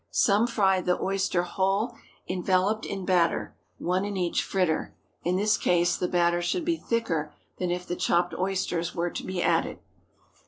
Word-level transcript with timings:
Some 0.09 0.47
fry 0.47 0.81
the 0.81 0.99
oyster 0.99 1.43
whole, 1.43 1.93
enveloped 2.27 2.87
in 2.87 3.05
batter, 3.05 3.55
one 3.77 4.03
in 4.03 4.17
each 4.17 4.41
fritter. 4.43 4.95
In 5.23 5.35
this 5.35 5.57
case, 5.57 5.95
the 5.95 6.07
batter 6.07 6.41
should 6.41 6.65
be 6.65 6.75
thicker 6.77 7.31
than 7.59 7.69
if 7.69 7.85
the 7.85 7.95
chopped 7.95 8.33
oysters 8.33 8.95
were 8.95 9.11
to 9.11 9.23
be 9.23 9.43
added. 9.43 9.77